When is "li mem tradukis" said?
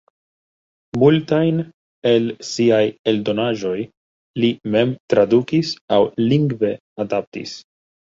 4.43-5.79